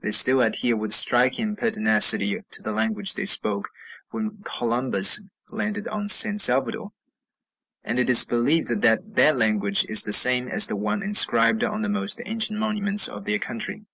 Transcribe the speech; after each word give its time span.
They 0.00 0.12
still 0.12 0.40
adhere 0.42 0.76
with 0.76 0.92
striking 0.92 1.56
pertinacity 1.56 2.40
to 2.52 2.62
the 2.62 2.70
language 2.70 3.14
they 3.14 3.24
spoke 3.24 3.68
when 4.10 4.38
Columbus 4.44 5.24
landed 5.50 5.88
on 5.88 6.08
San 6.08 6.38
Salvador; 6.38 6.92
and 7.82 7.98
it 7.98 8.08
is 8.08 8.24
believed 8.24 8.68
that 8.80 9.16
that 9.16 9.36
language 9.36 9.84
is 9.88 10.04
the 10.04 10.12
same 10.12 10.46
as 10.46 10.68
the 10.68 10.76
one 10.76 11.02
inscribed 11.02 11.64
on 11.64 11.82
the 11.82 11.88
most 11.88 12.20
ancient 12.24 12.60
monuments 12.60 13.08
of 13.08 13.24
their 13.24 13.40
country. 13.40 13.84